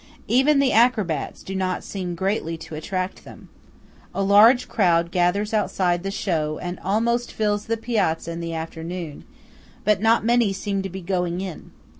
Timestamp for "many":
10.25-10.53